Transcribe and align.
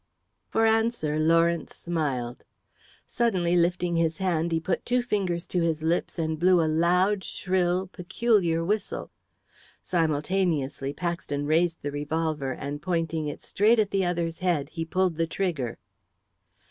For 0.49 0.65
answer 0.65 1.19
Lawrence 1.19 1.75
smiled. 1.75 2.43
Suddenly, 3.05 3.55
lifting 3.55 3.97
his 3.97 4.17
hand, 4.17 4.51
he 4.51 4.59
put 4.59 4.83
two 4.83 5.03
fingers 5.03 5.45
to 5.45 5.61
his 5.61 5.83
lips 5.83 6.17
and 6.17 6.39
blew 6.39 6.59
a 6.59 6.65
loud, 6.65 7.23
shrill, 7.23 7.85
peculiar 7.85 8.65
whistle. 8.65 9.11
Simultaneously 9.83 10.91
Paxton 10.91 11.45
raised 11.45 11.83
the 11.83 11.91
revolver, 11.91 12.51
and, 12.51 12.81
pointing 12.81 13.27
it 13.27 13.41
straight 13.41 13.77
at 13.77 13.91
the 13.91 14.03
other's 14.03 14.39
head, 14.39 14.69
he 14.69 14.85
pulled 14.85 15.17
the 15.17 15.27
trigger. 15.27 15.77